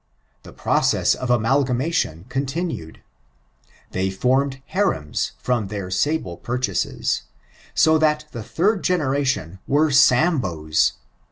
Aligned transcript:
The 0.41 0.51
process 0.51 1.13
of 1.13 1.29
amalgamation 1.29 2.25
continued. 2.27 3.03
They 3.91 4.09
fonned 4.09 4.59
harems 4.69 5.33
from 5.37 5.67
tiieir 5.67 5.93
sable 5.93 6.37
purchases: 6.37 7.21
so 7.75 7.99
that 7.99 8.25
the 8.31 8.41
third 8.41 8.83
generation 8.83 9.59
were 9.67 9.91
Samboes. 9.91 10.93